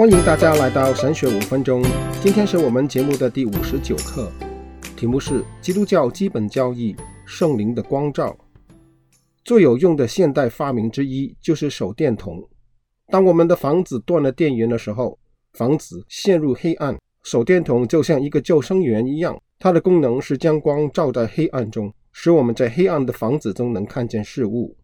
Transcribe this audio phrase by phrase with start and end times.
[0.00, 1.82] 欢迎大家来到神学五分钟。
[2.22, 4.32] 今天是我们节目的第五十九课，
[4.96, 8.34] 题目是基督教基本教义：圣灵的光照。
[9.44, 12.42] 最有用的现代发明之一就是手电筒。
[13.08, 15.18] 当我们的房子断了电源的时候，
[15.52, 24.74] 房子陷入黑暗，手电筒就像一个救生员一样，它的功能是将光照在黑暗中，使我们在黑暗的房子中能看见事物。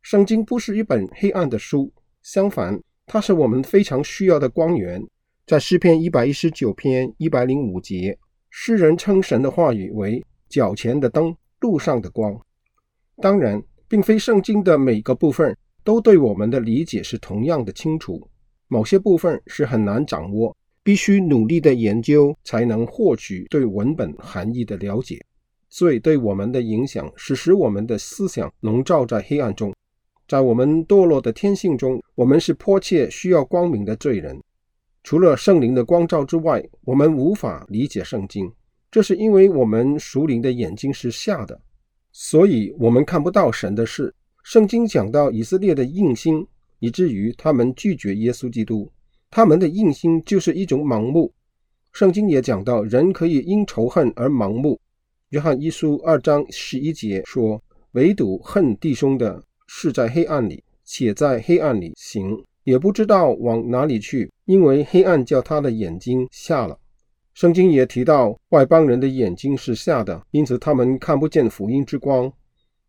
[0.00, 5.02] 圣经不是一本黑暗的书，相反，它是我们非常需要的光源。
[5.46, 8.18] 在诗篇一百一十九篇一百零五节，
[8.48, 12.40] 诗人称神的话语为脚前的灯，路上的光。
[13.20, 18.28] 当然，并非圣经的每个部分都对我们的理解是同样的清楚，
[18.68, 25.22] 某些部分是很难掌握，必须努力的研究才能获取对文本含义的了解。
[25.68, 29.74] 罪对我们的影响是使我们的思想笼罩在黑暗中。
[30.26, 34.40] 在我们堕落的天性中，我们是迫切需要光明的罪人。
[35.02, 38.50] 除了圣灵的光照之外，我们无法理解圣经。
[38.90, 41.60] 这是因为我们属灵的眼睛是瞎的，
[42.12, 44.14] 所以我们看不到神的事。
[44.42, 46.46] 圣经讲到以色列的硬心，
[46.78, 48.90] 以至于他们拒绝耶稣基督。
[49.30, 51.32] 他们的硬心就是一种盲目。
[51.92, 54.80] 圣经也讲到人可以因仇恨而盲目。
[55.30, 59.42] 约翰一书二章十一节说：“唯独恨弟兄的。”
[59.76, 66.78] 是在黑暗里，且在黑暗里行，也不知道往哪里去，因为黑暗叫他的眼睛瞎了。
[67.34, 72.32] 圣经也提到外邦人的眼睛是瞎的，因此他们看不见福音之光。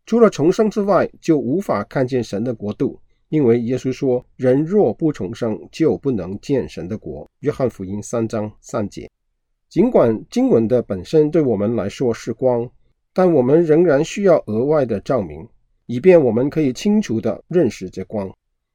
[0.06, 3.00] 除了重生之外，就无法看见神的国度，
[3.30, 9.10] 因为耶稣说：“人若不重生，就不能见神的国。”约翰福音三章三节。
[9.68, 12.70] 尽管经文的本身对我们来说是光，
[13.12, 15.46] 但我们仍然需要额外的照明。
[15.88, 18.32] 以便我们可以清楚地认识这光，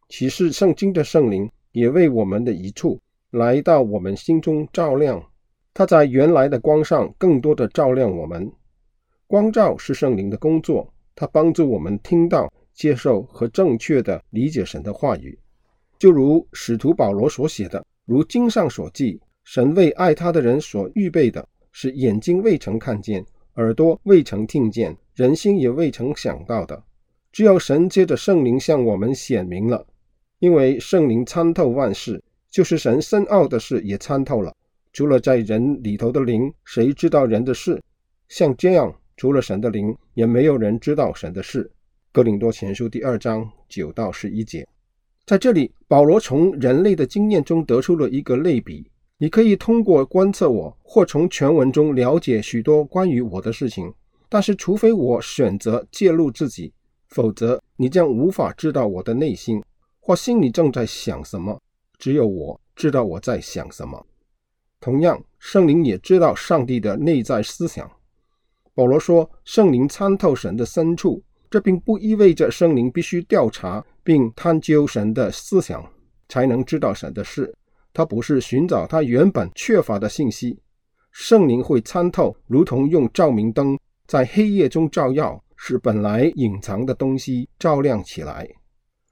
[0.08, 5.22] 启示圣经的圣灵也为我们的一处来到我们心中照亮。
[5.72, 8.50] 他在原来的光上更多地照亮我们。
[9.26, 15.38] 光照是圣灵的工作，它帮助我们听到、接受和正确地理解神的话语。
[15.98, 23.24] 就如使徒保罗所写的，如经上所记，神为爱他的人所预备的，是眼睛未曾看见，
[23.54, 26.82] 耳朵未曾听见，人心也未曾想到的。
[27.32, 29.86] 只有神借着圣灵向我们显明了，
[30.40, 34.54] 因为圣灵参透万事，就是神深奥的事也参透了。
[34.92, 37.80] 除了在人里头的灵，谁知道人的事？
[38.28, 41.70] 像这样，除了神的灵，也没有人知道神的事。
[42.10, 44.66] 哥林多前书第二章九到十一节，
[45.24, 53.92] 在这里，保罗从人类的经验中得出了一个类比：你可以通过观测我，或从全文中了解许多关于我的事情，
[54.28, 56.72] 但是除非我选择介入自己。
[57.10, 59.62] 否则，你将无法知道我的内心
[60.00, 61.60] 或心里正在想什么。
[61.98, 64.06] 只有我知道我在想什么。
[64.80, 67.90] 同样，圣灵也知道上帝的内在思想。
[68.74, 75.84] 保罗说，圣灵参透神的深处，这并不意味着圣灵必须调查并探究神的思想
[76.28, 77.54] 才能知道神的事。
[77.92, 80.58] 他不是寻找他原本缺乏的信息。
[81.10, 85.42] 圣灵会参透，如同用照明灯在黑夜中照耀。
[85.62, 88.48] 使本来隐藏的东西照亮起来。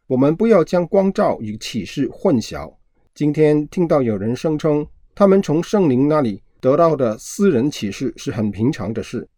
[0.06, 2.74] 我们不要将光照与启示混淆。
[3.14, 9.28] 今天听到有人声称，他们从圣灵那里得到的私人启示是很平常的事。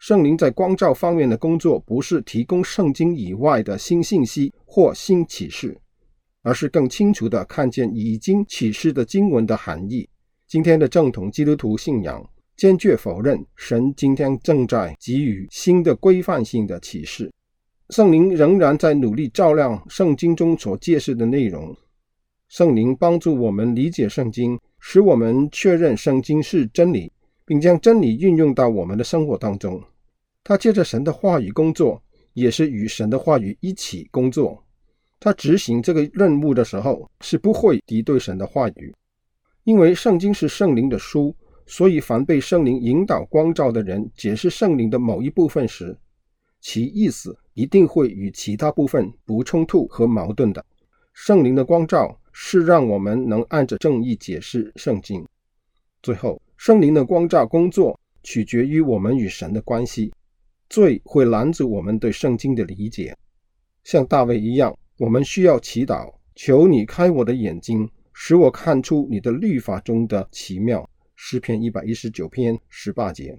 [0.00, 5.80] 圣灵在光照方面的工作，不是提供圣经以外的新信息或新启示，
[6.42, 10.08] 而是更清楚地看见已经启示的经文的含义。
[10.48, 12.28] 今天的正统基督徒信仰。
[12.58, 17.32] 坚决否认神今天正在给予新的规范性的启示，
[17.90, 21.72] 圣灵仍然在努力照亮圣经中所揭示的内容。
[22.48, 27.12] 圣灵帮助我们理解圣经，使我们确认圣经是真理，
[27.46, 29.80] 并将真理运用到我们的生活当中。
[30.42, 32.02] 他借着神的话语工作，
[32.32, 34.60] 也是与神的话语一起工作。
[35.20, 38.92] 他执行这个任务的时候，是不会敌对神的话语，
[39.62, 41.32] 因为圣经是圣灵的书。
[41.70, 45.94] 所以，凡被圣灵引导光照的人，解释圣灵的某一部分时，
[46.62, 50.64] 其意思一定会与其他部分不冲突和矛盾的。
[51.12, 55.22] 圣灵的光照是让我们能按着正义解释圣经。
[56.02, 60.10] 最后，圣灵的光照工作取决于我们与神的关系。
[60.70, 63.14] 罪会拦阻我们对圣经的理解，
[63.84, 70.88] 像大卫一样，我们需要祈祷，求你开我的眼睛，使我看出你的律法中的奇妙。
[71.20, 73.36] 诗篇一百一十九篇十八节，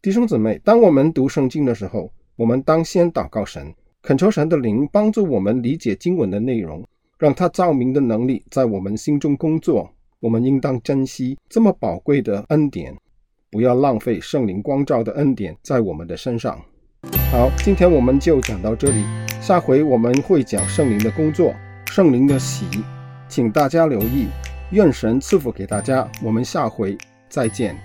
[0.00, 6.86] 弟兄姊妹，当我们读圣经的时候，我们当先祷告神，恳求神的灵帮助我们理解经文的内容，
[7.18, 9.92] 让他照明的能力在我们心中工作。
[10.20, 12.96] 我们应当珍惜这么宝贵的恩典，
[13.50, 16.62] 不要浪费圣灵光照的恩典在我们的身上。
[17.32, 19.04] 好，今天我们就讲到这里，
[19.42, 21.52] 下回我们会讲圣灵的工作，
[21.86, 22.66] 圣灵的喜，
[23.28, 24.28] 请大家留意。
[24.70, 26.96] 愿神赐福给大家，我们下回
[27.28, 27.76] 再见。